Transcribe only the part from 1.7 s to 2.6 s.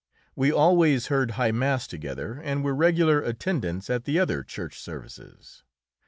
together,